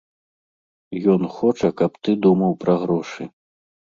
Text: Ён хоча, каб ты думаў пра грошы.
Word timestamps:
Ён 1.15 1.21
хоча, 1.35 1.69
каб 1.81 1.91
ты 2.07 2.15
думаў 2.23 2.51
пра 2.65 2.73
грошы. 2.85 3.29